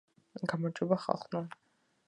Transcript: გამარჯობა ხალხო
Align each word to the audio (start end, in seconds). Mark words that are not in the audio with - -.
გამარჯობა 0.53 0.99
ხალხო 1.05 1.45